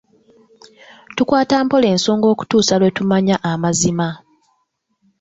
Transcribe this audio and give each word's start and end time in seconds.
Tukwata 1.15 1.55
mpola 1.65 1.87
ensonga 1.93 2.27
okutuusa 2.33 2.73
lwe 2.79 2.89
tumanya 2.97 3.35
amazima. 3.51 4.07